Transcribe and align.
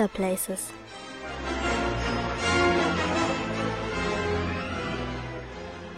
Potter 0.00 0.14
Places. 0.14 0.72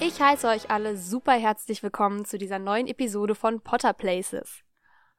Ich 0.00 0.20
heiße 0.20 0.48
euch 0.48 0.70
alle 0.70 0.96
super 0.96 1.34
herzlich 1.34 1.84
willkommen 1.84 2.24
zu 2.24 2.36
dieser 2.36 2.58
neuen 2.58 2.88
Episode 2.88 3.36
von 3.36 3.60
Potter 3.60 3.92
Places. 3.92 4.64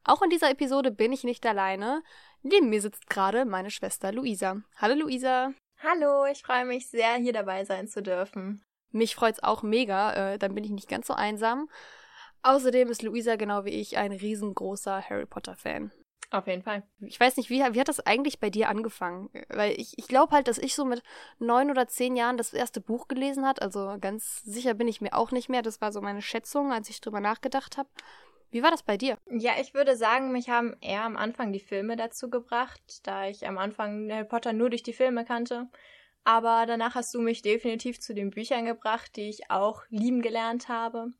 Auch 0.03 0.21
in 0.21 0.29
dieser 0.29 0.49
Episode 0.49 0.91
bin 0.91 1.13
ich 1.13 1.23
nicht 1.23 1.45
alleine. 1.45 2.03
Neben 2.41 2.69
mir 2.69 2.81
sitzt 2.81 3.09
gerade 3.09 3.45
meine 3.45 3.71
Schwester 3.71 4.11
Luisa. 4.11 4.57
Hallo 4.75 4.95
Luisa. 4.95 5.53
Hallo, 5.81 6.25
ich 6.29 6.43
freue 6.43 6.65
mich 6.65 6.89
sehr, 6.89 7.13
hier 7.15 7.31
dabei 7.31 7.63
sein 7.63 7.87
zu 7.87 8.03
dürfen. 8.03 8.65
Mich 8.91 9.15
freut's 9.15 9.41
auch 9.41 9.63
mega, 9.63 10.33
äh, 10.33 10.37
dann 10.37 10.55
bin 10.55 10.65
ich 10.65 10.71
nicht 10.71 10.89
ganz 10.89 11.07
so 11.07 11.13
einsam. 11.13 11.69
Außerdem 12.41 12.89
ist 12.89 13.01
Luisa 13.01 13.37
genau 13.37 13.63
wie 13.63 13.79
ich 13.79 13.95
ein 13.95 14.11
riesengroßer 14.11 15.09
Harry 15.09 15.25
Potter-Fan. 15.25 15.93
Auf 16.33 16.47
jeden 16.47 16.63
Fall. 16.63 16.81
Ich 16.99 17.19
weiß 17.19 17.37
nicht, 17.37 17.51
wie, 17.51 17.59
wie 17.59 17.79
hat 17.79 17.87
das 17.87 17.99
eigentlich 17.99 18.39
bei 18.39 18.49
dir 18.49 18.67
angefangen? 18.67 19.29
Weil 19.49 19.79
ich, 19.79 19.93
ich 19.99 20.07
glaube 20.07 20.31
halt, 20.31 20.47
dass 20.47 20.57
ich 20.57 20.73
so 20.73 20.83
mit 20.83 21.03
neun 21.37 21.69
oder 21.69 21.87
zehn 21.87 22.15
Jahren 22.15 22.37
das 22.37 22.55
erste 22.55 22.81
Buch 22.81 23.07
gelesen 23.07 23.45
hat. 23.45 23.61
Also 23.61 23.97
ganz 24.01 24.41
sicher 24.41 24.73
bin 24.73 24.87
ich 24.87 24.99
mir 24.99 25.13
auch 25.13 25.29
nicht 25.29 25.47
mehr. 25.47 25.61
Das 25.61 25.79
war 25.79 25.91
so 25.91 26.01
meine 26.01 26.23
Schätzung, 26.23 26.73
als 26.73 26.89
ich 26.89 27.01
drüber 27.01 27.19
nachgedacht 27.19 27.77
habe. 27.77 27.87
Wie 28.49 28.63
war 28.63 28.71
das 28.71 28.81
bei 28.81 28.97
dir? 28.97 29.19
Ja, 29.29 29.51
ich 29.61 29.75
würde 29.75 29.95
sagen, 29.95 30.31
mich 30.31 30.49
haben 30.49 30.75
eher 30.81 31.03
am 31.03 31.17
Anfang 31.17 31.53
die 31.53 31.59
Filme 31.59 31.97
dazu 31.97 32.31
gebracht, 32.31 32.81
da 33.03 33.27
ich 33.27 33.47
am 33.47 33.59
Anfang 33.59 34.11
Harry 34.11 34.25
Potter 34.25 34.53
nur 34.53 34.71
durch 34.71 34.81
die 34.81 34.93
Filme 34.93 35.25
kannte. 35.25 35.67
Aber 36.23 36.65
danach 36.65 36.95
hast 36.95 37.13
du 37.13 37.21
mich 37.21 37.43
definitiv 37.43 37.99
zu 37.99 38.15
den 38.15 38.31
Büchern 38.31 38.65
gebracht, 38.65 39.15
die 39.17 39.29
ich 39.29 39.51
auch 39.51 39.83
lieben 39.91 40.23
gelernt 40.23 40.67
habe 40.67 41.13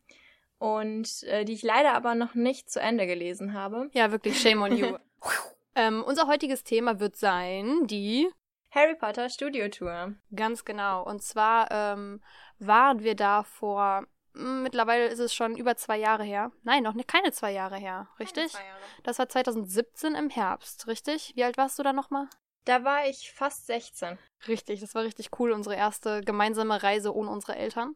und 0.60 1.23
äh, 1.23 1.46
die 1.46 1.54
ich 1.54 1.64
leider 1.64 1.94
aber 1.94 2.16
noch 2.16 2.36
nicht 2.36 2.70
zu 2.70 2.80
Ende 2.80 3.08
gelesen 3.08 3.54
habe. 3.54 3.90
Ja, 3.94 4.12
wirklich, 4.12 4.40
shame 4.40 4.62
on 4.62 4.78
you. 4.78 4.98
ähm, 5.76 6.04
unser 6.04 6.28
heutiges 6.28 6.64
Thema 6.64 7.00
wird 7.00 7.16
sein 7.16 7.88
die 7.88 8.30
Harry 8.72 8.95
Potter 8.95 9.30
Studio 9.30 9.68
Tour. 9.70 10.16
Ganz 10.36 10.66
genau. 10.66 11.04
Und 11.04 11.22
zwar 11.22 11.70
ähm, 11.72 12.22
waren 12.60 13.04
wir 13.04 13.16
da 13.16 13.44
vor 13.44 14.08
hm, 14.36 14.64
Mittlerweile 14.64 15.08
ist 15.08 15.20
es 15.20 15.34
schon 15.34 15.56
über 15.56 15.76
zwei 15.76 15.98
Jahre 15.98 16.23
her. 16.23 16.52
Nein, 16.64 16.84
noch 16.84 16.94
nicht, 16.94 17.08
keine 17.08 17.32
zwei 17.32 17.52
Jahre 17.52 17.78
her, 17.78 18.08
richtig? 18.20 18.54
Jahre. 18.54 18.66
Das 19.04 19.20
war 19.20 19.30
2017 19.30 20.16
im 20.16 20.30
Herbst, 20.30 20.88
richtig? 20.88 21.34
Wie 21.36 21.44
alt 21.44 21.58
warst 21.58 21.78
du 21.78 21.84
da 21.84 21.94
nochmal? 21.94 22.28
Da 22.66 22.84
war 22.84 23.08
ich 23.08 23.32
fast 23.32 23.67
16. 23.67 24.17
Richtig, 24.48 24.80
das 24.80 24.95
war 24.95 25.04
richtig 25.04 25.38
cool, 25.40 25.52
unsere 25.52 25.76
erste 25.76 26.22
gemeinsame 26.22 26.82
Reise 26.82 27.14
ohne 27.14 27.30
unsere 27.30 27.56
Eltern. 27.56 27.95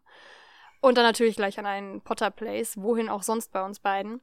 Und 0.82 0.98
dann 0.98 1.06
natürlich 1.06 1.36
gleich 1.36 1.58
an 1.60 1.66
einen 1.66 2.02
Potter 2.02 2.32
Place, 2.32 2.78
wohin 2.78 3.10
auch 3.10 3.24
sonst 3.24 3.52
bei 3.52 3.64
uns 3.64 3.80
beiden. 3.80 4.22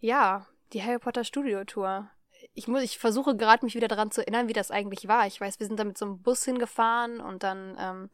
Ja, 0.00 0.46
die 0.72 0.82
Harry 0.82 0.98
Potter 0.98 1.24
Studio 1.24 1.64
Tour. 1.64 2.10
Ich 2.52 2.68
muss, 2.68 2.82
ich 2.82 2.98
versuche 2.98 3.36
gerade 3.36 3.64
mich 3.64 3.74
wieder 3.74 3.88
daran 3.88 4.10
zu 4.10 4.20
erinnern, 4.20 4.48
wie 4.48 4.52
das 4.52 4.70
eigentlich 4.70 5.08
war. 5.08 5.26
Ich 5.26 5.40
weiß, 5.40 5.60
wir 5.60 5.66
sind 5.66 5.78
da 5.78 5.84
mit 5.84 5.96
so 5.96 6.04
einem 6.04 6.22
Bus 6.22 6.44
hingefahren 6.44 7.20
und 7.20 7.42
dann 7.42 7.76
ähm, 7.80 8.10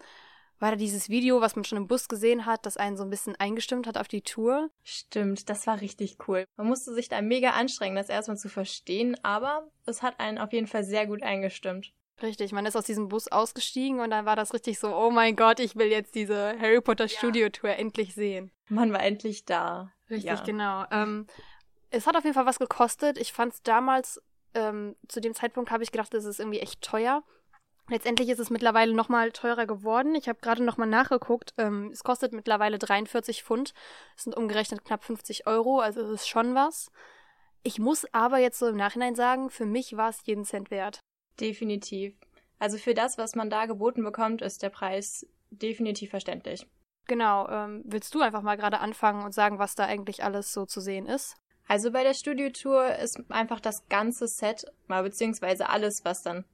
war 0.60 0.70
da 0.70 0.76
dieses 0.76 1.08
Video, 1.08 1.40
was 1.40 1.56
man 1.56 1.64
schon 1.64 1.78
im 1.78 1.88
Bus 1.88 2.08
gesehen 2.08 2.46
hat, 2.46 2.66
das 2.66 2.76
einen 2.76 2.96
so 2.96 3.02
ein 3.02 3.10
bisschen 3.10 3.34
eingestimmt 3.36 3.86
hat 3.86 3.98
auf 3.98 4.08
die 4.08 4.22
Tour. 4.22 4.70
Stimmt, 4.84 5.48
das 5.48 5.66
war 5.66 5.80
richtig 5.80 6.18
cool. 6.28 6.44
Man 6.56 6.68
musste 6.68 6.94
sich 6.94 7.08
da 7.08 7.20
mega 7.22 7.50
anstrengen, 7.50 7.96
das 7.96 8.10
erstmal 8.10 8.36
zu 8.36 8.48
verstehen, 8.48 9.16
aber 9.24 9.68
es 9.86 10.02
hat 10.02 10.20
einen 10.20 10.38
auf 10.38 10.52
jeden 10.52 10.66
Fall 10.66 10.84
sehr 10.84 11.06
gut 11.06 11.22
eingestimmt. 11.22 11.92
Richtig, 12.22 12.52
man 12.52 12.66
ist 12.66 12.76
aus 12.76 12.84
diesem 12.84 13.08
Bus 13.08 13.28
ausgestiegen 13.28 14.00
und 14.00 14.10
dann 14.10 14.26
war 14.26 14.36
das 14.36 14.52
richtig 14.52 14.78
so, 14.78 14.94
oh 14.94 15.10
mein 15.10 15.36
Gott, 15.36 15.58
ich 15.60 15.76
will 15.76 15.86
jetzt 15.88 16.14
diese 16.14 16.58
Harry 16.60 16.80
Potter 16.80 17.08
Studio 17.08 17.48
Tour 17.48 17.70
endlich 17.70 18.14
sehen. 18.14 18.50
Man 18.68 18.92
war 18.92 19.02
endlich 19.02 19.44
da. 19.44 19.92
Richtig, 20.10 20.24
Ja. 20.30 20.42
genau. 20.44 20.84
Ähm, 20.90 21.26
es 21.90 22.06
hat 22.06 22.16
auf 22.16 22.24
jeden 22.24 22.34
Fall 22.34 22.46
was 22.46 22.58
gekostet. 22.58 23.18
Ich 23.18 23.32
fand 23.32 23.54
es 23.54 23.62
damals, 23.62 24.20
ähm, 24.54 24.96
zu 25.08 25.20
dem 25.20 25.34
Zeitpunkt 25.34 25.70
habe 25.70 25.82
ich 25.82 25.92
gedacht, 25.92 26.12
das 26.12 26.24
ist 26.24 26.40
irgendwie 26.40 26.60
echt 26.60 26.82
teuer. 26.82 27.22
Letztendlich 27.88 28.28
ist 28.28 28.38
es 28.38 28.50
mittlerweile 28.50 28.94
nochmal 28.94 29.32
teurer 29.32 29.66
geworden. 29.66 30.14
Ich 30.14 30.28
habe 30.28 30.38
gerade 30.40 30.62
nochmal 30.62 30.86
nachgeguckt. 30.88 31.54
Ähm, 31.58 31.90
es 31.92 32.04
kostet 32.04 32.32
mittlerweile 32.32 32.78
43 32.78 33.42
Pfund. 33.42 33.74
Das 34.14 34.24
sind 34.24 34.36
umgerechnet 34.36 34.84
knapp 34.84 35.02
50 35.04 35.46
Euro, 35.48 35.80
also 35.80 36.00
es 36.02 36.10
ist 36.10 36.28
schon 36.28 36.54
was. 36.54 36.92
Ich 37.62 37.78
muss 37.78 38.06
aber 38.12 38.38
jetzt 38.38 38.58
so 38.58 38.68
im 38.68 38.76
Nachhinein 38.76 39.14
sagen, 39.16 39.50
für 39.50 39.66
mich 39.66 39.96
war 39.96 40.10
es 40.10 40.20
jeden 40.24 40.44
Cent 40.44 40.70
wert. 40.70 41.00
Definitiv. 41.40 42.14
Also 42.58 42.76
für 42.76 42.94
das, 42.94 43.16
was 43.18 43.34
man 43.34 43.50
da 43.50 43.66
geboten 43.66 44.04
bekommt, 44.04 44.42
ist 44.42 44.62
der 44.62 44.68
Preis 44.68 45.26
definitiv 45.50 46.10
verständlich. 46.10 46.66
Genau, 47.06 47.48
ähm, 47.48 47.82
willst 47.84 48.14
du 48.14 48.20
einfach 48.20 48.42
mal 48.42 48.56
gerade 48.56 48.78
anfangen 48.78 49.24
und 49.24 49.32
sagen, 49.32 49.58
was 49.58 49.74
da 49.74 49.86
eigentlich 49.86 50.22
alles 50.22 50.52
so 50.52 50.66
zu 50.66 50.80
sehen 50.80 51.06
ist? 51.06 51.36
Also 51.66 51.90
bei 51.90 52.02
der 52.02 52.14
Studiotour 52.14 52.94
ist 52.96 53.20
einfach 53.30 53.60
das 53.60 53.88
ganze 53.88 54.28
Set, 54.28 54.66
mal 54.86 55.02
beziehungsweise 55.02 55.68
alles, 55.68 56.04
was 56.04 56.22
dann 56.22 56.44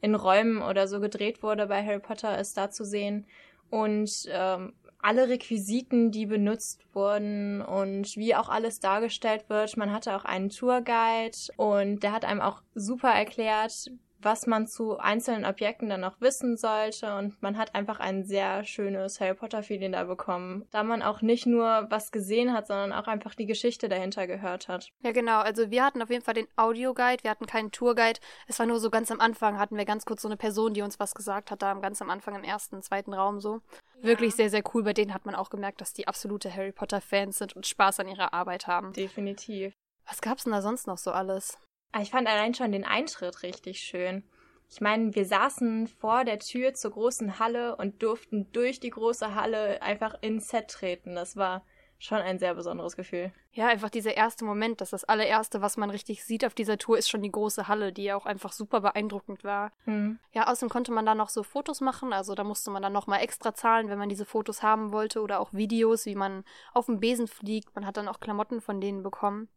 in 0.00 0.14
Räumen 0.14 0.62
oder 0.62 0.88
so 0.88 0.98
gedreht 0.98 1.42
wurde 1.42 1.66
bei 1.66 1.84
Harry 1.84 2.00
Potter, 2.00 2.38
ist 2.38 2.56
da 2.56 2.70
zu 2.70 2.84
sehen. 2.84 3.26
Und 3.70 4.26
ähm, 4.28 4.74
alle 5.02 5.28
Requisiten, 5.28 6.10
die 6.10 6.26
benutzt 6.26 6.86
wurden 6.94 7.60
und 7.60 8.16
wie 8.16 8.34
auch 8.34 8.48
alles 8.48 8.80
dargestellt 8.80 9.44
wird. 9.48 9.76
Man 9.76 9.92
hatte 9.92 10.14
auch 10.16 10.24
einen 10.24 10.48
Tourguide 10.48 11.36
und 11.56 12.02
der 12.02 12.12
hat 12.12 12.24
einem 12.24 12.40
auch 12.40 12.62
super 12.74 13.10
erklärt, 13.10 13.90
was 14.22 14.46
man 14.46 14.66
zu 14.66 14.98
einzelnen 14.98 15.44
Objekten 15.44 15.88
dann 15.88 16.00
noch 16.00 16.20
wissen 16.20 16.56
sollte. 16.56 17.14
Und 17.16 17.40
man 17.42 17.58
hat 17.58 17.74
einfach 17.74 18.00
ein 18.00 18.24
sehr 18.24 18.64
schönes 18.64 19.20
Harry 19.20 19.34
Potter-Feeling 19.34 19.92
da 19.92 20.04
bekommen, 20.04 20.66
da 20.70 20.82
man 20.82 21.02
auch 21.02 21.22
nicht 21.22 21.46
nur 21.46 21.86
was 21.90 22.12
gesehen 22.12 22.52
hat, 22.52 22.66
sondern 22.66 22.92
auch 22.92 23.06
einfach 23.06 23.34
die 23.34 23.46
Geschichte 23.46 23.88
dahinter 23.88 24.26
gehört 24.26 24.68
hat. 24.68 24.90
Ja, 25.02 25.12
genau. 25.12 25.40
Also 25.40 25.70
wir 25.70 25.84
hatten 25.84 26.02
auf 26.02 26.10
jeden 26.10 26.24
Fall 26.24 26.34
den 26.34 26.48
Audioguide, 26.56 27.24
wir 27.24 27.30
hatten 27.30 27.46
keinen 27.46 27.72
Tourguide. 27.72 28.20
Es 28.46 28.58
war 28.58 28.66
nur 28.66 28.80
so 28.80 28.90
ganz 28.90 29.10
am 29.10 29.20
Anfang, 29.20 29.58
hatten 29.58 29.76
wir 29.76 29.84
ganz 29.84 30.04
kurz 30.04 30.22
so 30.22 30.28
eine 30.28 30.36
Person, 30.36 30.74
die 30.74 30.82
uns 30.82 31.00
was 31.00 31.14
gesagt 31.14 31.50
hat, 31.50 31.62
da 31.62 31.74
ganz 31.74 32.00
am 32.02 32.10
Anfang 32.10 32.34
im 32.34 32.44
ersten, 32.44 32.82
zweiten 32.82 33.12
Raum 33.12 33.40
so. 33.40 33.60
Wirklich 34.00 34.34
sehr, 34.34 34.50
sehr 34.50 34.62
cool. 34.74 34.82
Bei 34.82 34.92
denen 34.92 35.14
hat 35.14 35.26
man 35.26 35.34
auch 35.34 35.50
gemerkt, 35.50 35.80
dass 35.80 35.92
die 35.92 36.08
absolute 36.08 36.52
Harry 36.52 36.72
Potter-Fans 36.72 37.38
sind 37.38 37.54
und 37.54 37.66
Spaß 37.66 38.00
an 38.00 38.08
ihrer 38.08 38.34
Arbeit 38.34 38.66
haben. 38.66 38.92
Definitiv. 38.92 39.74
Was 40.08 40.20
gab's 40.20 40.44
denn 40.44 40.52
da 40.52 40.62
sonst 40.62 40.86
noch 40.86 40.98
so 40.98 41.12
alles? 41.12 41.58
Ich 42.00 42.10
fand 42.10 42.26
allein 42.28 42.54
schon 42.54 42.72
den 42.72 42.84
Eintritt 42.84 43.42
richtig 43.42 43.80
schön. 43.80 44.24
Ich 44.70 44.80
meine, 44.80 45.14
wir 45.14 45.26
saßen 45.26 45.86
vor 45.86 46.24
der 46.24 46.38
Tür 46.38 46.72
zur 46.72 46.92
großen 46.92 47.38
Halle 47.38 47.76
und 47.76 48.02
durften 48.02 48.50
durch 48.52 48.80
die 48.80 48.90
große 48.90 49.34
Halle 49.34 49.82
einfach 49.82 50.14
ins 50.22 50.48
Set 50.48 50.68
treten. 50.68 51.14
Das 51.14 51.36
war 51.36 51.62
schon 51.98 52.18
ein 52.18 52.38
sehr 52.38 52.54
besonderes 52.54 52.96
Gefühl. 52.96 53.32
Ja, 53.52 53.68
einfach 53.68 53.90
dieser 53.90 54.16
erste 54.16 54.44
Moment, 54.44 54.80
dass 54.80 54.90
das 54.90 55.04
allererste, 55.04 55.60
was 55.60 55.76
man 55.76 55.90
richtig 55.90 56.24
sieht 56.24 56.44
auf 56.44 56.54
dieser 56.54 56.78
Tour, 56.78 56.98
ist 56.98 57.08
schon 57.08 57.22
die 57.22 57.30
große 57.30 57.68
Halle, 57.68 57.92
die 57.92 58.04
ja 58.04 58.16
auch 58.16 58.26
einfach 58.26 58.52
super 58.52 58.80
beeindruckend 58.80 59.44
war. 59.44 59.72
Hm. 59.84 60.18
Ja, 60.32 60.50
außerdem 60.50 60.70
konnte 60.70 60.90
man 60.90 61.06
da 61.06 61.14
noch 61.14 61.28
so 61.28 61.42
Fotos 61.42 61.80
machen, 61.80 62.12
also 62.12 62.34
da 62.34 62.42
musste 62.42 62.70
man 62.70 62.82
dann 62.82 62.92
nochmal 62.92 63.20
extra 63.20 63.54
zahlen, 63.54 63.88
wenn 63.88 63.98
man 63.98 64.08
diese 64.08 64.24
Fotos 64.24 64.62
haben 64.62 64.90
wollte 64.90 65.20
oder 65.20 65.38
auch 65.38 65.52
Videos, 65.52 66.06
wie 66.06 66.16
man 66.16 66.44
auf 66.72 66.86
dem 66.86 66.98
Besen 66.98 67.28
fliegt. 67.28 67.74
Man 67.74 67.86
hat 67.86 67.96
dann 67.96 68.08
auch 68.08 68.18
Klamotten 68.18 68.60
von 68.60 68.80
denen 68.80 69.02
bekommen. 69.02 69.48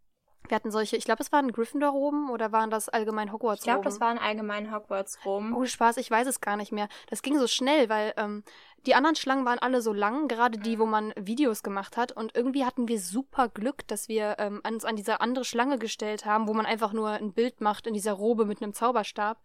Wir 0.48 0.56
hatten 0.56 0.72
solche, 0.72 0.96
ich 0.98 1.06
glaube, 1.06 1.24
es 1.24 1.32
waren 1.32 1.52
Gryffindor-Roben 1.52 2.30
oder 2.30 2.52
waren 2.52 2.70
das 2.70 2.90
allgemein 2.90 3.32
Hogwarts-Roben? 3.32 3.58
Ich 3.60 3.64
glaube, 3.64 3.84
das 3.84 4.00
waren 4.00 4.18
allgemein 4.18 4.72
Hogwarts-Rom. 4.74 5.56
Oh, 5.56 5.66
Spaß, 5.66 5.98
ich 5.98 6.10
weiß 6.12 6.28
es 6.28 6.42
gar 6.42 6.58
nicht 6.58 6.72
mehr. 6.72 6.88
Das 7.10 7.22
ging 7.22 7.38
so 7.40 7.48
schnell, 7.48 7.90
weil 7.90 8.14
ähm, 8.18 8.44
die 8.86 8.94
anderen 8.96 9.16
Schlangen 9.16 9.46
waren 9.46 9.60
alle 9.60 9.82
so 9.82 9.92
lang, 9.94 10.28
gerade 10.28 10.60
die, 10.60 10.78
wo 10.78 10.86
man 10.86 11.14
Videos 11.16 11.64
gemacht 11.64 11.98
hat. 11.98 12.12
Und 12.12 12.36
irgendwie 12.36 12.66
hatten 12.66 12.88
wir 12.88 13.00
super 13.00 13.50
Glück, 13.50 13.88
dass 13.88 14.08
wir 14.08 14.36
ähm, 14.38 14.62
uns 14.68 14.86
an 14.86 14.96
diese 14.96 15.22
andere 15.22 15.46
Schlange 15.46 15.80
gestellt 15.80 16.26
haben, 16.26 16.48
wo 16.48 16.54
man 16.54 16.66
einfach 16.66 16.94
nur 16.94 17.10
ein 17.10 17.34
Bild 17.34 17.62
macht 17.62 17.88
in 17.88 17.94
dieser 17.94 18.14
Robe 18.14 18.46
mit 18.46 18.62
einem 18.62 18.74
Zauberstab. 18.74 19.40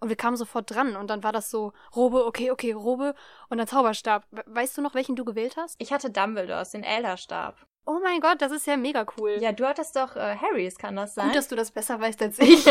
Und 0.00 0.08
wir 0.08 0.16
kamen 0.16 0.36
sofort 0.36 0.70
dran. 0.70 0.96
Und 0.96 1.08
dann 1.08 1.22
war 1.24 1.32
das 1.32 1.50
so, 1.50 1.72
Robe, 1.96 2.26
okay, 2.26 2.50
okay, 2.50 2.72
Robe 2.72 3.14
und 3.48 3.58
dann 3.58 3.66
Zauberstab. 3.66 4.24
We- 4.30 4.44
Weißt 4.46 4.76
du 4.78 4.82
noch, 4.82 4.94
welchen 4.94 5.16
du 5.16 5.24
gewählt 5.24 5.56
hast? 5.56 5.76
Ich 5.80 5.92
hatte 5.92 6.10
Dumbledores, 6.10 6.70
den 6.70 6.84
Elderstab. 6.84 7.56
Oh 7.86 7.98
mein 8.02 8.20
Gott, 8.20 8.40
das 8.40 8.50
ist 8.50 8.66
ja 8.66 8.76
mega 8.78 9.06
cool. 9.18 9.36
Ja, 9.40 9.52
du 9.52 9.66
hattest 9.66 9.94
doch 9.96 10.16
äh, 10.16 10.36
Harrys, 10.36 10.78
kann 10.78 10.96
das 10.96 11.14
sein? 11.14 11.26
Gut, 11.26 11.36
dass 11.36 11.48
du 11.48 11.56
das 11.56 11.70
besser 11.70 12.00
weißt 12.00 12.22
als 12.22 12.38
ich. 12.40 12.64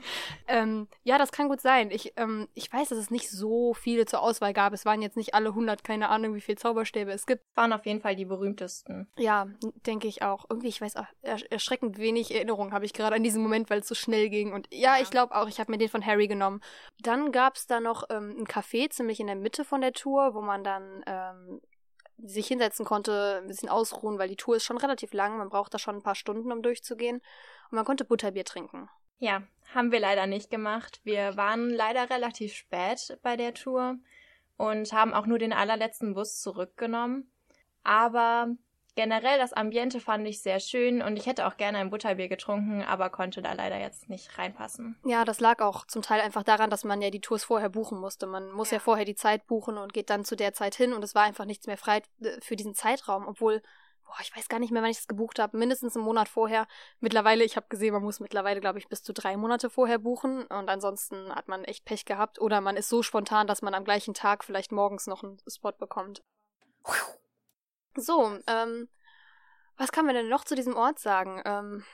ähm, 0.48 0.88
ja, 1.04 1.16
das 1.16 1.32
kann 1.32 1.48
gut 1.48 1.60
sein. 1.60 1.90
Ich, 1.90 2.12
ähm, 2.16 2.48
ich 2.54 2.70
weiß, 2.70 2.90
dass 2.90 2.98
es 2.98 3.10
nicht 3.10 3.30
so 3.30 3.72
viele 3.72 4.04
zur 4.04 4.20
Auswahl 4.20 4.52
gab. 4.52 4.74
Es 4.74 4.84
waren 4.84 5.00
jetzt 5.00 5.16
nicht 5.16 5.34
alle 5.34 5.50
100, 5.50 5.84
keine 5.84 6.10
Ahnung, 6.10 6.34
wie 6.34 6.42
viele 6.42 6.56
Zauberstäbe 6.58 7.10
es 7.12 7.26
gibt. 7.26 7.42
waren 7.54 7.72
auf 7.72 7.86
jeden 7.86 8.02
Fall 8.02 8.14
die 8.14 8.26
berühmtesten. 8.26 9.08
Ja, 9.16 9.46
denke 9.86 10.06
ich 10.06 10.22
auch. 10.22 10.44
Irgendwie, 10.50 10.68
ich 10.68 10.80
weiß 10.80 10.96
auch, 10.96 11.06
ersch 11.22 11.44
erschreckend 11.50 11.96
wenig 11.98 12.34
Erinnerungen 12.34 12.72
habe 12.72 12.84
ich 12.84 12.92
gerade 12.92 13.16
an 13.16 13.22
diesen 13.22 13.42
Moment, 13.42 13.70
weil 13.70 13.80
es 13.80 13.88
so 13.88 13.94
schnell 13.94 14.28
ging. 14.28 14.52
Und 14.52 14.68
ja, 14.70 14.98
ich 15.00 15.10
glaube 15.10 15.34
auch, 15.34 15.48
ich 15.48 15.60
habe 15.60 15.72
mir 15.72 15.78
den 15.78 15.88
von 15.88 16.04
Harry 16.04 16.28
genommen. 16.28 16.60
Dann 17.00 17.32
gab 17.32 17.56
es 17.56 17.66
da 17.66 17.80
noch 17.80 18.04
ähm, 18.10 18.36
ein 18.38 18.46
Café 18.46 18.90
ziemlich 18.90 19.18
in 19.18 19.28
der 19.28 19.36
Mitte 19.36 19.64
von 19.64 19.80
der 19.80 19.92
Tour, 19.92 20.34
wo 20.34 20.42
man 20.42 20.62
dann 20.62 21.02
ähm, 21.06 21.60
sich 22.22 22.48
hinsetzen 22.48 22.84
konnte, 22.84 23.40
ein 23.42 23.46
bisschen 23.46 23.68
ausruhen, 23.68 24.18
weil 24.18 24.28
die 24.28 24.36
Tour 24.36 24.56
ist 24.56 24.64
schon 24.64 24.78
relativ 24.78 25.12
lang. 25.12 25.38
Man 25.38 25.48
braucht 25.48 25.72
da 25.72 25.78
schon 25.78 25.96
ein 25.96 26.02
paar 26.02 26.14
Stunden, 26.14 26.52
um 26.52 26.62
durchzugehen. 26.62 27.16
Und 27.70 27.76
man 27.76 27.84
konnte 27.84 28.04
Butterbier 28.04 28.44
trinken. 28.44 28.88
Ja, 29.18 29.42
haben 29.74 29.92
wir 29.92 30.00
leider 30.00 30.26
nicht 30.26 30.50
gemacht. 30.50 31.00
Wir 31.04 31.36
waren 31.36 31.70
leider 31.70 32.10
relativ 32.10 32.54
spät 32.54 33.18
bei 33.22 33.36
der 33.36 33.54
Tour 33.54 33.96
und 34.56 34.92
haben 34.92 35.14
auch 35.14 35.26
nur 35.26 35.38
den 35.38 35.52
allerletzten 35.52 36.14
Bus 36.14 36.40
zurückgenommen. 36.40 37.30
Aber 37.82 38.48
generell 38.98 39.38
das 39.38 39.52
Ambiente 39.52 40.00
fand 40.00 40.26
ich 40.26 40.42
sehr 40.42 40.58
schön 40.58 41.02
und 41.02 41.16
ich 41.16 41.26
hätte 41.26 41.46
auch 41.46 41.56
gerne 41.56 41.78
ein 41.78 41.90
Butterbier 41.90 42.26
getrunken, 42.26 42.82
aber 42.82 43.10
konnte 43.10 43.42
da 43.42 43.52
leider 43.52 43.78
jetzt 43.78 44.08
nicht 44.08 44.36
reinpassen. 44.36 44.98
Ja, 45.04 45.24
das 45.24 45.38
lag 45.38 45.60
auch 45.60 45.86
zum 45.86 46.02
Teil 46.02 46.20
einfach 46.20 46.42
daran, 46.42 46.68
dass 46.68 46.82
man 46.82 47.00
ja 47.00 47.10
die 47.10 47.20
Tours 47.20 47.44
vorher 47.44 47.68
buchen 47.68 48.00
musste. 48.00 48.26
Man 48.26 48.50
muss 48.50 48.72
ja, 48.72 48.78
ja 48.78 48.80
vorher 48.80 49.04
die 49.04 49.14
Zeit 49.14 49.46
buchen 49.46 49.78
und 49.78 49.92
geht 49.92 50.10
dann 50.10 50.24
zu 50.24 50.34
der 50.34 50.52
Zeit 50.52 50.74
hin 50.74 50.92
und 50.92 51.04
es 51.04 51.14
war 51.14 51.22
einfach 51.22 51.44
nichts 51.44 51.68
mehr 51.68 51.76
frei 51.76 52.02
äh, 52.20 52.40
für 52.40 52.56
diesen 52.56 52.74
Zeitraum, 52.74 53.28
obwohl 53.28 53.62
boah, 54.04 54.16
ich 54.20 54.36
weiß 54.36 54.48
gar 54.48 54.58
nicht 54.58 54.72
mehr, 54.72 54.82
wann 54.82 54.90
ich 54.90 54.96
das 54.96 55.06
gebucht 55.06 55.38
habe, 55.38 55.56
mindestens 55.56 55.94
einen 55.94 56.04
Monat 56.04 56.28
vorher. 56.28 56.66
Mittlerweile, 56.98 57.44
ich 57.44 57.54
habe 57.54 57.66
gesehen, 57.68 57.94
man 57.94 58.02
muss 58.02 58.18
mittlerweile, 58.18 58.60
glaube 58.60 58.80
ich, 58.80 58.88
bis 58.88 59.04
zu 59.04 59.12
drei 59.12 59.36
Monate 59.36 59.70
vorher 59.70 60.00
buchen 60.00 60.42
und 60.46 60.68
ansonsten 60.68 61.32
hat 61.32 61.46
man 61.46 61.62
echt 61.62 61.84
Pech 61.84 62.04
gehabt 62.04 62.40
oder 62.40 62.60
man 62.60 62.76
ist 62.76 62.88
so 62.88 63.04
spontan, 63.04 63.46
dass 63.46 63.62
man 63.62 63.74
am 63.74 63.84
gleichen 63.84 64.14
Tag 64.14 64.42
vielleicht 64.42 64.72
morgens 64.72 65.06
noch 65.06 65.22
einen 65.22 65.38
Spot 65.46 65.70
bekommt. 65.70 66.24
So, 67.98 68.38
ähm, 68.46 68.88
was 69.76 69.92
kann 69.92 70.06
man 70.06 70.14
denn 70.14 70.28
noch 70.28 70.44
zu 70.44 70.54
diesem 70.54 70.76
Ort 70.76 70.98
sagen? 70.98 71.42
Ähm, 71.44 71.84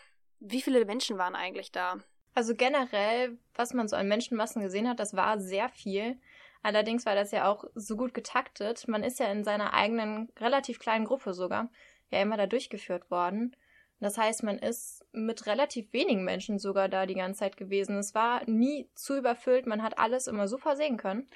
wie 0.41 0.63
viele 0.63 0.85
Menschen 0.85 1.19
waren 1.19 1.35
eigentlich 1.35 1.73
da? 1.73 1.99
Also 2.35 2.55
generell, 2.55 3.39
was 3.55 3.75
man 3.75 3.89
so 3.89 3.97
an 3.97 4.09
Menschenmassen 4.09 4.61
gesehen 4.63 4.89
hat, 4.89 5.01
das 5.01 5.15
war 5.15 5.41
sehr 5.41 5.69
viel. 5.69 6.19
Allerdings 6.63 7.07
war 7.07 7.15
das 7.15 7.31
ja 7.31 7.47
auch 7.49 7.65
so 7.75 7.97
gut 7.97 8.15
getaktet. 8.15 8.89
Man 8.89 9.05
ist 9.05 9.21
ja 9.21 9.31
in 9.31 9.45
seiner 9.45 9.75
eigenen, 9.75 10.31
relativ 10.39 10.79
kleinen 10.79 11.05
Gruppe 11.05 11.35
sogar 11.35 11.71
ja 12.11 12.21
immer 12.21 12.37
da 12.37 12.47
durchgeführt 12.47 13.11
worden. 13.11 13.55
Das 14.01 14.19
heißt, 14.19 14.43
man 14.43 14.59
ist 14.59 15.05
mit 15.13 15.47
relativ 15.47 15.93
wenigen 15.93 16.25
Menschen 16.25 16.59
sogar 16.59 16.89
da 16.89 17.07
die 17.07 17.15
ganze 17.15 17.41
Zeit 17.41 17.57
gewesen. 17.57 17.97
Es 17.99 18.15
war 18.15 18.43
nie 18.49 18.89
zu 18.95 19.17
überfüllt, 19.17 19.67
man 19.67 19.83
hat 19.83 19.99
alles 19.99 20.27
immer 20.27 20.49
super 20.49 20.77
sehen 20.77 20.97
können, 20.97 21.29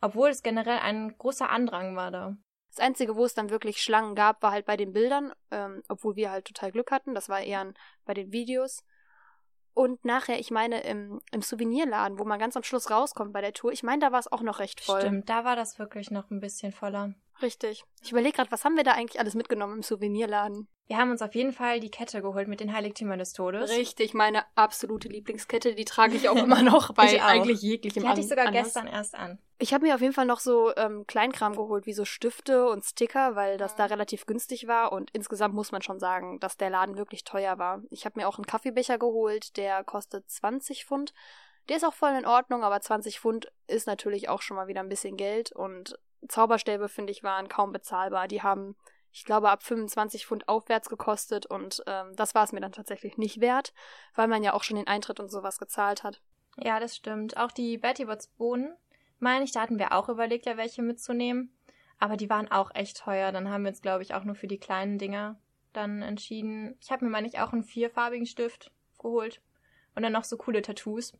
obwohl 0.00 0.28
es 0.28 0.42
generell 0.42 0.78
ein 0.78 1.16
großer 1.16 1.50
Andrang 1.50 1.96
war 1.96 2.10
da. 2.10 2.36
Das 2.74 2.84
Einzige, 2.84 3.14
wo 3.14 3.24
es 3.24 3.34
dann 3.34 3.50
wirklich 3.50 3.80
Schlangen 3.80 4.16
gab, 4.16 4.42
war 4.42 4.50
halt 4.50 4.66
bei 4.66 4.76
den 4.76 4.92
Bildern, 4.92 5.32
ähm, 5.52 5.82
obwohl 5.88 6.16
wir 6.16 6.32
halt 6.32 6.46
total 6.46 6.72
Glück 6.72 6.90
hatten. 6.90 7.14
Das 7.14 7.28
war 7.28 7.40
eher 7.40 7.72
bei 8.04 8.14
den 8.14 8.32
Videos. 8.32 8.82
Und 9.74 10.04
nachher, 10.04 10.40
ich 10.40 10.50
meine, 10.50 10.80
im, 10.82 11.20
im 11.30 11.42
Souvenirladen, 11.42 12.18
wo 12.18 12.24
man 12.24 12.38
ganz 12.38 12.56
am 12.56 12.64
Schluss 12.64 12.90
rauskommt 12.90 13.32
bei 13.32 13.40
der 13.40 13.52
Tour, 13.52 13.72
ich 13.72 13.84
meine, 13.84 14.00
da 14.00 14.12
war 14.12 14.18
es 14.18 14.30
auch 14.30 14.42
noch 14.42 14.58
recht 14.58 14.80
voll. 14.80 15.00
Stimmt, 15.00 15.28
da 15.28 15.44
war 15.44 15.54
das 15.54 15.78
wirklich 15.78 16.10
noch 16.10 16.30
ein 16.30 16.40
bisschen 16.40 16.72
voller. 16.72 17.14
Richtig. 17.42 17.84
Ich 18.02 18.12
überlege 18.12 18.36
gerade, 18.36 18.50
was 18.50 18.64
haben 18.64 18.76
wir 18.76 18.84
da 18.84 18.92
eigentlich 18.92 19.20
alles 19.20 19.34
mitgenommen 19.34 19.76
im 19.76 19.82
Souvenirladen? 19.82 20.68
Wir 20.86 20.98
haben 20.98 21.10
uns 21.10 21.22
auf 21.22 21.34
jeden 21.34 21.52
Fall 21.52 21.80
die 21.80 21.90
Kette 21.90 22.20
geholt 22.20 22.46
mit 22.46 22.60
den 22.60 22.72
Heiligtümern 22.74 23.18
des 23.18 23.32
Todes. 23.32 23.70
Richtig, 23.70 24.12
meine 24.12 24.44
absolute 24.54 25.08
Lieblingskette. 25.08 25.74
Die 25.74 25.86
trage 25.86 26.14
ich 26.14 26.28
auch 26.28 26.36
immer 26.36 26.62
noch 26.62 26.92
bei 26.92 27.22
eigentlich 27.22 27.62
jeglichem 27.62 28.02
Die 28.02 28.08
hatte 28.08 28.20
ich 28.20 28.28
sogar 28.28 28.48
Anlass. 28.48 28.64
gestern 28.64 28.86
erst 28.86 29.14
an. 29.14 29.38
Ich 29.58 29.72
habe 29.72 29.86
mir 29.86 29.94
auf 29.94 30.02
jeden 30.02 30.12
Fall 30.12 30.26
noch 30.26 30.40
so 30.40 30.76
ähm, 30.76 31.06
Kleinkram 31.06 31.56
geholt, 31.56 31.86
wie 31.86 31.94
so 31.94 32.04
Stifte 32.04 32.68
und 32.68 32.84
Sticker, 32.84 33.34
weil 33.34 33.56
das 33.56 33.76
da 33.76 33.86
relativ 33.86 34.26
günstig 34.26 34.66
war. 34.66 34.92
Und 34.92 35.10
insgesamt 35.12 35.54
muss 35.54 35.72
man 35.72 35.80
schon 35.80 35.98
sagen, 35.98 36.38
dass 36.40 36.58
der 36.58 36.68
Laden 36.68 36.98
wirklich 36.98 37.24
teuer 37.24 37.58
war. 37.58 37.80
Ich 37.88 38.04
habe 38.04 38.20
mir 38.20 38.28
auch 38.28 38.36
einen 38.36 38.46
Kaffeebecher 38.46 38.98
geholt, 38.98 39.56
der 39.56 39.84
kostet 39.84 40.28
20 40.28 40.84
Pfund. 40.84 41.14
Der 41.70 41.78
ist 41.78 41.84
auch 41.84 41.94
voll 41.94 42.10
in 42.10 42.26
Ordnung, 42.26 42.62
aber 42.62 42.78
20 42.82 43.20
Pfund 43.20 43.50
ist 43.68 43.86
natürlich 43.86 44.28
auch 44.28 44.42
schon 44.42 44.56
mal 44.56 44.66
wieder 44.66 44.80
ein 44.80 44.90
bisschen 44.90 45.16
Geld. 45.16 45.50
Und 45.52 45.98
Zauberstäbe, 46.28 46.88
finde 46.88 47.12
ich, 47.12 47.22
waren 47.22 47.48
kaum 47.48 47.72
bezahlbar. 47.72 48.28
Die 48.28 48.42
haben, 48.42 48.76
ich 49.12 49.24
glaube, 49.24 49.50
ab 49.50 49.62
25 49.62 50.26
Pfund 50.26 50.48
aufwärts 50.48 50.88
gekostet 50.88 51.46
und 51.46 51.82
ähm, 51.86 52.14
das 52.16 52.34
war 52.34 52.44
es 52.44 52.52
mir 52.52 52.60
dann 52.60 52.72
tatsächlich 52.72 53.18
nicht 53.18 53.40
wert, 53.40 53.72
weil 54.14 54.28
man 54.28 54.42
ja 54.42 54.52
auch 54.52 54.62
schon 54.62 54.76
den 54.76 54.86
Eintritt 54.86 55.20
und 55.20 55.30
sowas 55.30 55.58
gezahlt 55.58 56.02
hat. 56.02 56.20
Ja, 56.56 56.80
das 56.80 56.96
stimmt. 56.96 57.36
Auch 57.36 57.50
die 57.50 57.78
Betty 57.78 58.04
Bots 58.04 58.28
Bohnen, 58.28 58.76
meine 59.18 59.44
ich, 59.44 59.52
da 59.52 59.60
hatten 59.60 59.78
wir 59.78 59.92
auch 59.92 60.08
überlegt, 60.08 60.46
ja 60.46 60.56
welche 60.56 60.82
mitzunehmen. 60.82 61.56
Aber 61.98 62.16
die 62.16 62.28
waren 62.28 62.50
auch 62.50 62.74
echt 62.74 62.98
teuer. 62.98 63.32
Dann 63.32 63.48
haben 63.48 63.62
wir 63.62 63.70
uns, 63.70 63.82
glaube 63.82 64.02
ich, 64.02 64.14
auch 64.14 64.24
nur 64.24 64.34
für 64.34 64.48
die 64.48 64.58
kleinen 64.58 64.98
Dinger 64.98 65.38
dann 65.72 66.02
entschieden. 66.02 66.76
Ich 66.80 66.90
habe 66.90 67.04
mir, 67.04 67.10
meine 67.10 67.26
ich, 67.26 67.38
auch 67.38 67.52
einen 67.52 67.64
vierfarbigen 67.64 68.26
Stift 68.26 68.72
geholt. 68.98 69.40
Und 69.94 70.02
dann 70.02 70.12
noch 70.12 70.24
so 70.24 70.36
coole 70.36 70.62
Tattoos. 70.62 71.12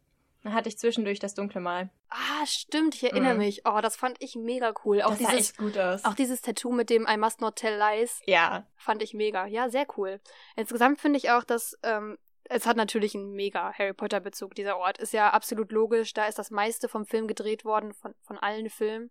Dann 0.45 0.53
hatte 0.53 0.69
ich 0.69 0.79
zwischendurch 0.79 1.19
das 1.19 1.35
dunkle 1.35 1.63
Mal. 1.63 1.89
Ah, 2.11 2.45
stimmt, 2.45 2.95
ich 2.95 3.05
erinnere 3.05 3.33
mhm. 3.33 3.39
mich. 3.39 3.63
Oh, 3.65 3.81
das 3.81 3.97
fand 3.97 4.23
ich 4.23 4.37
mega 4.37 4.75
cool. 4.85 5.01
Auch 5.01 5.11
das 5.11 5.19
dieses, 5.19 5.33
sah 5.33 5.39
echt 5.39 5.57
gut 5.57 5.79
aus. 5.79 6.05
Auch 6.05 6.15
dieses 6.15 6.43
Tattoo 6.43 6.71
mit 6.71 6.91
dem 6.91 7.07
I 7.09 7.17
must 7.17 7.41
not 7.41 7.57
tell 7.57 7.79
lies. 7.79 8.21
Ja. 8.27 8.67
Fand 8.77 9.03
ich 9.03 9.15
mega. 9.15 9.47
Ja, 9.47 9.71
sehr 9.71 9.87
cool. 9.97 10.21
Insgesamt 10.55 11.01
finde 11.01 11.17
ich 11.17 11.31
auch, 11.31 11.45
dass 11.45 11.79
ähm, 11.83 12.19
es 12.45 12.67
hat 12.67 12.77
natürlich 12.77 13.15
einen 13.15 13.33
mega 13.33 13.73
Harry 13.73 13.95
Potter 13.95 14.21
Bezug, 14.21 14.55
dieser 14.55 14.77
Ort. 14.77 14.99
Ist 14.99 15.15
ja 15.15 15.31
absolut 15.31 15.73
logisch. 15.73 16.13
Da 16.13 16.27
ist 16.27 16.39
das 16.39 16.51
meiste 16.51 16.91
vom 16.91 17.07
Film 17.07 17.27
gedreht 17.27 17.65
worden, 17.65 17.95
von, 17.95 18.15
von 18.21 18.39
allen 18.39 18.69
Filmen 18.69 19.11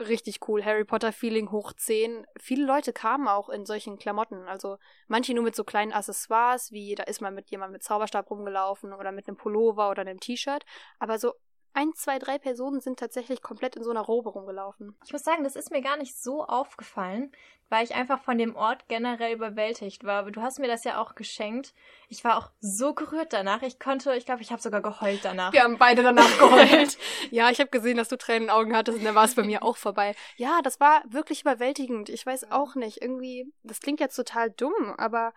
richtig 0.00 0.48
cool. 0.48 0.64
Harry 0.64 0.84
Potter 0.84 1.12
Feeling 1.12 1.50
hoch 1.50 1.72
10. 1.72 2.26
Viele 2.38 2.64
Leute 2.64 2.92
kamen 2.92 3.28
auch 3.28 3.48
in 3.48 3.66
solchen 3.66 3.98
Klamotten. 3.98 4.48
Also 4.48 4.78
manche 5.08 5.34
nur 5.34 5.44
mit 5.44 5.54
so 5.54 5.64
kleinen 5.64 5.92
Accessoires, 5.92 6.72
wie 6.72 6.94
da 6.94 7.04
ist 7.04 7.20
man 7.20 7.34
mit 7.34 7.50
jemandem 7.50 7.74
mit 7.74 7.82
Zauberstab 7.82 8.30
rumgelaufen 8.30 8.92
oder 8.92 9.12
mit 9.12 9.28
einem 9.28 9.36
Pullover 9.36 9.90
oder 9.90 10.02
einem 10.02 10.20
T-Shirt. 10.20 10.64
Aber 10.98 11.18
so 11.18 11.34
ein, 11.72 11.94
zwei, 11.94 12.18
drei 12.18 12.38
Personen 12.38 12.80
sind 12.80 12.98
tatsächlich 12.98 13.42
komplett 13.42 13.76
in 13.76 13.84
so 13.84 13.90
einer 13.90 14.00
Robe 14.00 14.30
rumgelaufen. 14.30 14.96
Ich 15.04 15.12
muss 15.12 15.22
sagen, 15.22 15.44
das 15.44 15.56
ist 15.56 15.70
mir 15.70 15.82
gar 15.82 15.96
nicht 15.96 16.16
so 16.16 16.44
aufgefallen, 16.44 17.32
weil 17.68 17.84
ich 17.84 17.94
einfach 17.94 18.20
von 18.20 18.36
dem 18.36 18.56
Ort 18.56 18.88
generell 18.88 19.34
überwältigt 19.34 20.04
war. 20.04 20.20
Aber 20.20 20.30
du 20.32 20.42
hast 20.42 20.58
mir 20.58 20.66
das 20.66 20.84
ja 20.84 21.00
auch 21.00 21.14
geschenkt. 21.14 21.72
Ich 22.08 22.24
war 22.24 22.36
auch 22.36 22.50
so 22.60 22.94
gerührt 22.94 23.32
danach. 23.32 23.62
Ich 23.62 23.78
konnte, 23.78 24.14
ich 24.14 24.26
glaube, 24.26 24.42
ich 24.42 24.50
habe 24.50 24.60
sogar 24.60 24.82
geheult 24.82 25.20
danach. 25.22 25.52
Wir 25.52 25.62
haben 25.62 25.78
beide 25.78 26.02
danach 26.02 26.38
geheult. 26.38 26.98
ja, 27.30 27.50
ich 27.50 27.60
habe 27.60 27.70
gesehen, 27.70 27.96
dass 27.96 28.08
du 28.08 28.18
Tränen 28.18 28.42
in 28.42 28.48
den 28.48 28.56
Augen 28.56 28.76
hattest 28.76 28.98
und 28.98 29.04
dann 29.04 29.14
war 29.14 29.24
es 29.24 29.36
bei 29.36 29.44
mir 29.44 29.62
auch 29.62 29.76
vorbei. 29.76 30.14
Ja, 30.36 30.60
das 30.62 30.80
war 30.80 31.02
wirklich 31.08 31.42
überwältigend. 31.42 32.08
Ich 32.08 32.26
weiß 32.26 32.50
auch 32.50 32.74
nicht. 32.74 33.00
Irgendwie, 33.02 33.52
das 33.62 33.80
klingt 33.80 34.00
jetzt 34.00 34.16
total 34.16 34.50
dumm, 34.50 34.94
aber 34.98 35.32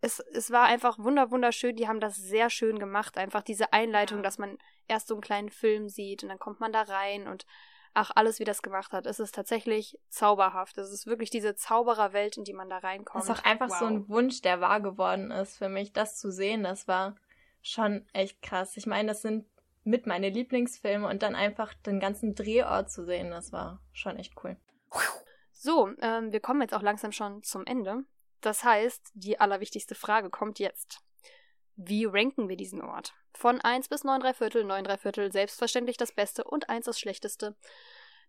es, 0.00 0.20
es 0.20 0.50
war 0.50 0.64
einfach 0.66 0.98
wunder 0.98 1.30
wunderschön. 1.30 1.76
Die 1.76 1.88
haben 1.88 2.00
das 2.00 2.16
sehr 2.16 2.50
schön 2.50 2.78
gemacht. 2.78 3.18
Einfach 3.18 3.42
diese 3.42 3.72
Einleitung, 3.72 4.22
dass 4.22 4.38
man 4.38 4.58
erst 4.86 5.08
so 5.08 5.14
einen 5.14 5.22
kleinen 5.22 5.50
Film 5.50 5.88
sieht 5.88 6.22
und 6.22 6.28
dann 6.28 6.38
kommt 6.38 6.60
man 6.60 6.72
da 6.72 6.82
rein 6.82 7.26
und 7.26 7.46
ach, 7.94 8.10
alles, 8.14 8.38
wie 8.38 8.44
das 8.44 8.62
gemacht 8.62 8.92
hat. 8.92 9.06
Es 9.06 9.18
ist 9.18 9.34
tatsächlich 9.34 9.98
zauberhaft. 10.08 10.78
Es 10.78 10.92
ist 10.92 11.06
wirklich 11.06 11.30
diese 11.30 11.56
Zaubererwelt, 11.56 12.36
in 12.36 12.44
die 12.44 12.52
man 12.52 12.68
da 12.68 12.78
reinkommt. 12.78 13.24
Es 13.24 13.30
ist 13.30 13.40
auch 13.40 13.44
einfach 13.44 13.70
wow. 13.70 13.78
so 13.78 13.84
ein 13.86 14.08
Wunsch, 14.08 14.40
der 14.40 14.60
wahr 14.60 14.80
geworden 14.80 15.30
ist 15.30 15.58
für 15.58 15.68
mich, 15.68 15.92
das 15.92 16.16
zu 16.16 16.30
sehen. 16.30 16.62
Das 16.62 16.86
war 16.86 17.16
schon 17.60 18.06
echt 18.12 18.40
krass. 18.40 18.76
Ich 18.76 18.86
meine, 18.86 19.08
das 19.08 19.22
sind 19.22 19.46
mit 19.84 20.06
meine 20.06 20.28
Lieblingsfilme 20.28 21.08
und 21.08 21.22
dann 21.22 21.34
einfach 21.34 21.74
den 21.74 21.98
ganzen 21.98 22.34
Drehort 22.34 22.90
zu 22.90 23.04
sehen, 23.04 23.30
das 23.30 23.52
war 23.52 23.80
schon 23.92 24.16
echt 24.16 24.34
cool. 24.44 24.56
So, 25.52 25.90
ähm, 26.00 26.30
wir 26.30 26.40
kommen 26.40 26.60
jetzt 26.60 26.74
auch 26.74 26.82
langsam 26.82 27.10
schon 27.10 27.42
zum 27.42 27.66
Ende. 27.66 28.04
Das 28.40 28.64
heißt, 28.64 29.10
die 29.14 29.40
allerwichtigste 29.40 29.94
Frage 29.94 30.30
kommt 30.30 30.58
jetzt. 30.58 31.00
Wie 31.76 32.04
ranken 32.04 32.48
wir 32.48 32.56
diesen 32.56 32.82
Ort? 32.82 33.14
Von 33.34 33.60
1 33.60 33.88
bis 33.88 34.04
9 34.04 34.20
3 34.20 34.34
Viertel, 34.34 34.64
9 34.64 34.84
3 34.84 34.98
Viertel 34.98 35.32
selbstverständlich 35.32 35.96
das 35.96 36.12
Beste 36.12 36.44
und 36.44 36.68
1 36.68 36.86
das 36.86 36.98
Schlechteste. 36.98 37.56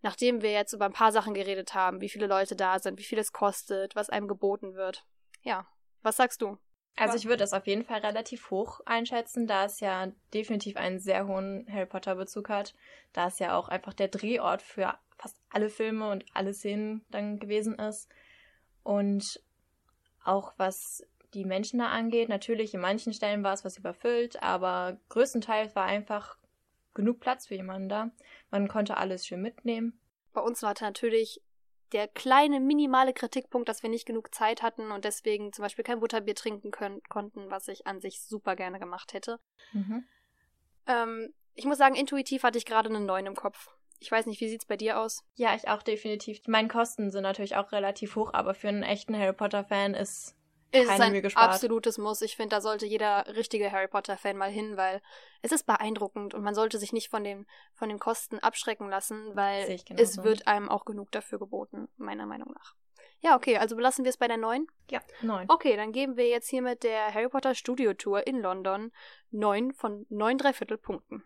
Nachdem 0.02 0.40
wir 0.40 0.52
jetzt 0.52 0.72
über 0.72 0.86
ein 0.86 0.92
paar 0.92 1.12
Sachen 1.12 1.34
geredet 1.34 1.74
haben, 1.74 2.00
wie 2.00 2.08
viele 2.08 2.26
Leute 2.26 2.56
da 2.56 2.78
sind, 2.78 2.98
wie 2.98 3.04
viel 3.04 3.18
es 3.18 3.32
kostet, 3.32 3.96
was 3.96 4.08
einem 4.08 4.28
geboten 4.28 4.74
wird. 4.74 5.04
Ja, 5.42 5.66
was 6.02 6.16
sagst 6.16 6.42
du? 6.42 6.58
Also 6.96 7.16
ich 7.16 7.24
würde 7.24 7.38
das 7.38 7.52
auf 7.52 7.66
jeden 7.66 7.84
Fall 7.84 8.00
relativ 8.00 8.50
hoch 8.50 8.80
einschätzen, 8.84 9.46
da 9.46 9.64
es 9.64 9.80
ja 9.80 10.12
definitiv 10.34 10.76
einen 10.76 10.98
sehr 10.98 11.26
hohen 11.26 11.66
Harry 11.70 11.86
Potter 11.86 12.14
Bezug 12.14 12.48
hat, 12.48 12.74
da 13.12 13.28
es 13.28 13.38
ja 13.38 13.56
auch 13.56 13.68
einfach 13.68 13.94
der 13.94 14.08
Drehort 14.08 14.62
für 14.62 14.98
fast 15.16 15.36
alle 15.50 15.70
Filme 15.70 16.10
und 16.10 16.24
alle 16.34 16.52
Szenen 16.52 17.04
dann 17.10 17.38
gewesen 17.38 17.78
ist. 17.78 18.08
Und 18.82 19.42
auch 20.24 20.54
was 20.56 21.06
die 21.34 21.44
Menschen 21.44 21.78
da 21.78 21.88
angeht, 21.88 22.28
natürlich 22.28 22.74
in 22.74 22.80
manchen 22.80 23.12
Stellen 23.12 23.44
war 23.44 23.52
es 23.52 23.64
was 23.64 23.78
überfüllt, 23.78 24.42
aber 24.42 24.98
größtenteils 25.10 25.76
war 25.76 25.84
einfach 25.84 26.36
genug 26.94 27.20
Platz 27.20 27.46
für 27.46 27.54
jemanden 27.54 27.88
da. 27.88 28.10
Man 28.50 28.68
konnte 28.68 28.96
alles 28.96 29.26
schön 29.26 29.40
mitnehmen. 29.40 29.98
Bei 30.32 30.40
uns 30.40 30.62
war 30.62 30.74
natürlich 30.80 31.40
der 31.92 32.08
kleine 32.08 32.60
minimale 32.60 33.12
Kritikpunkt, 33.12 33.68
dass 33.68 33.82
wir 33.82 33.90
nicht 33.90 34.06
genug 34.06 34.34
Zeit 34.34 34.62
hatten 34.62 34.92
und 34.92 35.04
deswegen 35.04 35.52
zum 35.52 35.64
Beispiel 35.64 35.84
kein 35.84 36.00
Butterbier 36.00 36.34
trinken 36.34 36.70
können, 36.70 37.02
konnten, 37.08 37.50
was 37.50 37.68
ich 37.68 37.86
an 37.86 38.00
sich 38.00 38.20
super 38.22 38.54
gerne 38.54 38.78
gemacht 38.78 39.12
hätte. 39.12 39.40
Mhm. 39.72 40.04
Ähm, 40.86 41.34
ich 41.54 41.64
muss 41.64 41.78
sagen, 41.78 41.96
intuitiv 41.96 42.42
hatte 42.42 42.58
ich 42.58 42.64
gerade 42.66 42.88
einen 42.88 43.06
neuen 43.06 43.26
im 43.26 43.34
Kopf. 43.34 43.68
Ich 44.00 44.10
weiß 44.10 44.26
nicht, 44.26 44.40
wie 44.40 44.48
sieht's 44.48 44.64
bei 44.64 44.76
dir 44.76 44.98
aus? 44.98 45.24
Ja, 45.36 45.54
ich 45.54 45.68
auch 45.68 45.82
definitiv. 45.82 46.40
Meine 46.46 46.68
Kosten 46.68 47.10
sind 47.10 47.22
natürlich 47.22 47.56
auch 47.56 47.70
relativ 47.70 48.16
hoch, 48.16 48.32
aber 48.32 48.54
für 48.54 48.68
einen 48.68 48.82
echten 48.82 49.16
Harry 49.16 49.34
Potter-Fan 49.34 49.94
ist 49.94 50.34
ist 50.72 50.88
keine 50.88 51.16
ein 51.16 51.36
absolutes 51.36 51.98
Muss. 51.98 52.22
Ich 52.22 52.36
finde, 52.36 52.54
da 52.56 52.60
sollte 52.60 52.86
jeder 52.86 53.26
richtige 53.34 53.72
Harry 53.72 53.88
Potter-Fan 53.88 54.36
mal 54.36 54.50
hin, 54.50 54.76
weil 54.76 55.02
es 55.42 55.52
ist 55.52 55.66
beeindruckend 55.66 56.32
und 56.34 56.42
man 56.42 56.54
sollte 56.54 56.78
sich 56.78 56.92
nicht 56.92 57.08
von 57.08 57.24
den, 57.24 57.46
von 57.74 57.88
den 57.88 57.98
Kosten 57.98 58.38
abschrecken 58.38 58.88
lassen, 58.88 59.34
weil 59.34 59.80
es 59.96 60.22
wird 60.22 60.46
einem 60.46 60.68
auch 60.68 60.84
genug 60.84 61.10
dafür 61.10 61.38
geboten, 61.38 61.88
meiner 61.96 62.26
Meinung 62.26 62.52
nach. 62.52 62.76
Ja, 63.18 63.36
okay, 63.36 63.58
also 63.58 63.76
belassen 63.76 64.04
wir 64.04 64.10
es 64.10 64.16
bei 64.16 64.28
der 64.28 64.38
9? 64.38 64.66
Ja, 64.90 65.00
9. 65.22 65.46
Okay, 65.50 65.76
dann 65.76 65.92
geben 65.92 66.16
wir 66.16 66.28
jetzt 66.28 66.48
hier 66.48 66.62
mit 66.62 66.84
der 66.84 67.12
Harry 67.12 67.28
Potter 67.28 67.54
Studio 67.54 67.92
Tour 67.92 68.26
in 68.26 68.40
London 68.40 68.92
9 69.30 69.72
von 69.72 70.06
9 70.08 70.38
Dreiviertel 70.38 70.78
Punkten. 70.78 71.24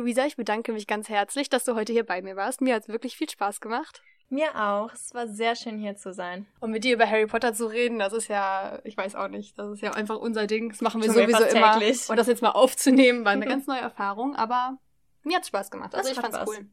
Luisa, 0.00 0.24
ich 0.24 0.36
bedanke 0.36 0.72
mich 0.72 0.86
ganz 0.86 1.08
herzlich, 1.10 1.50
dass 1.50 1.64
du 1.64 1.74
heute 1.74 1.92
hier 1.92 2.04
bei 2.04 2.22
mir 2.22 2.34
warst. 2.36 2.60
Mir 2.62 2.74
hat 2.74 2.84
es 2.84 2.88
wirklich 2.88 3.16
viel 3.16 3.28
Spaß 3.28 3.60
gemacht. 3.60 4.02
Mir 4.30 4.54
auch. 4.56 4.92
Es 4.94 5.12
war 5.12 5.26
sehr 5.28 5.56
schön 5.56 5.76
hier 5.78 5.96
zu 5.96 6.12
sein. 6.14 6.46
Und 6.60 6.70
mit 6.70 6.84
dir 6.84 6.94
über 6.94 7.08
Harry 7.08 7.26
Potter 7.26 7.52
zu 7.52 7.66
reden, 7.66 7.98
das 7.98 8.12
ist 8.12 8.28
ja, 8.28 8.78
ich 8.84 8.96
weiß 8.96 9.14
auch 9.16 9.28
nicht, 9.28 9.58
das 9.58 9.72
ist 9.72 9.82
ja 9.82 9.92
einfach 9.92 10.16
unser 10.16 10.46
Ding. 10.46 10.70
Das 10.70 10.80
machen 10.80 11.02
wir 11.02 11.08
wir 11.14 11.14
sowieso 11.28 11.44
immer. 11.44 11.72
täglich. 11.78 12.08
Und 12.08 12.16
das 12.16 12.28
jetzt 12.28 12.40
mal 12.40 12.52
aufzunehmen, 12.52 13.24
war 13.24 13.32
eine 13.32 13.46
ganz 13.48 13.66
neue 13.66 13.80
Erfahrung, 13.80 14.36
aber 14.36 14.78
mir 15.22 15.36
hat's 15.36 15.48
Spaß 15.48 15.70
gemacht. 15.70 15.94
Also 15.94 16.08
Das 16.08 16.16
ich 16.16 16.22
fand's 16.22 16.36
Spaß. 16.36 16.48
cool. 16.48 16.66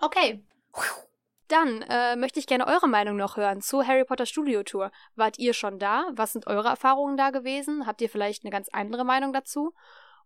Okay. 0.00 0.42
Dann 1.48 1.82
äh, 1.82 2.16
möchte 2.16 2.40
ich 2.40 2.46
gerne 2.48 2.66
eure 2.66 2.88
Meinung 2.88 3.16
noch 3.16 3.36
hören 3.36 3.60
zur 3.60 3.86
Harry 3.86 4.04
Potter 4.04 4.26
Studio 4.26 4.64
Tour. 4.64 4.90
Wart 5.14 5.38
ihr 5.38 5.52
schon 5.54 5.78
da? 5.78 6.06
Was 6.12 6.32
sind 6.32 6.48
eure 6.48 6.68
Erfahrungen 6.68 7.16
da 7.16 7.30
gewesen? 7.30 7.86
Habt 7.86 8.00
ihr 8.00 8.08
vielleicht 8.08 8.42
eine 8.42 8.50
ganz 8.50 8.68
andere 8.72 9.04
Meinung 9.04 9.32
dazu? 9.32 9.72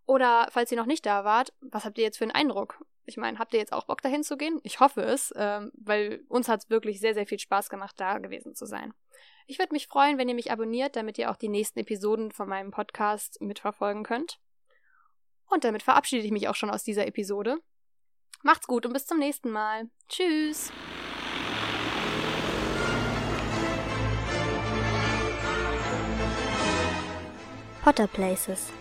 Oder 0.07 0.49
falls 0.51 0.71
ihr 0.73 0.79
noch 0.79 0.87
nicht 0.87 1.07
da 1.07 1.25
wart, 1.25 1.53
was 1.61 1.85
habt 1.85 1.99
ihr 1.99 2.05
jetzt 2.05 2.19
für 2.19 2.25
einen 2.25 2.33
Eindruck? 2.33 2.85
Ich 3.05 3.17
meine, 3.17 3.39
habt 3.39 3.55
ihr 3.55 3.61
jetzt 3.61 3.73
auch 3.73 3.87
Bock 3.87 4.03
dahin 4.03 4.23
zu 4.23 4.37
gehen? 4.37 4.61
Ich 4.63 4.81
hoffe 4.81 5.03
es, 5.03 5.33
ähm, 5.37 5.73
weil 5.75 6.23
uns 6.29 6.49
hat 6.49 6.65
es 6.65 6.71
wirklich 6.71 7.01
sehr, 7.01 7.15
sehr 7.15 7.27
viel 7.27 7.39
Spaß 7.39 7.69
gemacht, 7.69 7.95
da 7.99 8.19
gewesen 8.19 8.55
zu 8.55 8.67
sein. 8.67 8.93
Ich 9.47 9.59
würde 9.59 9.73
mich 9.73 9.89
freuen, 9.89 10.19
wenn 10.19 10.29
ihr 10.29 10.35
mich 10.35 10.53
abonniert, 10.53 10.97
damit 10.97 11.19
ihr 11.19 11.31
auch 11.31 11.37
die 11.37 11.49
nächsten 11.49 11.81
Episoden 11.81 12.31
von 12.31 12.49
meinem 12.49 12.71
Podcast 12.71 13.41
mitverfolgen 13.41 14.05
könnt. 14.05 14.39
Und 15.47 15.65
damit 15.65 15.83
verabschiede 15.83 16.25
ich 16.25 16.31
mich 16.31 16.49
auch 16.49 16.55
schon 16.55 16.71
aus 16.71 16.85
dieser 16.85 17.07
Episode. 17.07 17.59
Macht's 18.43 18.67
gut 18.67 18.87
und 18.87 18.93
bis 18.93 19.07
zum 19.07 19.19
nächsten 19.19 19.51
Mal. 19.51 19.91
Tschüss. 20.09 20.73
Potter 27.83 28.07
Places. 28.07 28.73